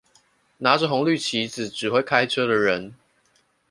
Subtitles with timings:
[0.57, 2.95] 拿著紅綠旗子指揮開車的人